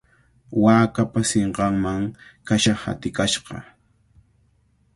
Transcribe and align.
Waakapa 0.63 1.19
sinqanman 1.29 2.03
kasha 2.47 2.73
hatikashqa. 2.81 3.57